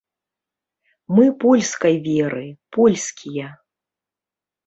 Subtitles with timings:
[1.17, 2.41] Мы польскай веры,
[2.77, 3.47] польскія.